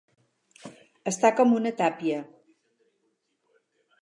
[1.11, 2.23] Està com una tàpia.